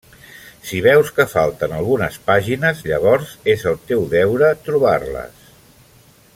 [0.69, 5.49] Si veus que falten algunes pàgines, llavors és el teu deure trobar-les.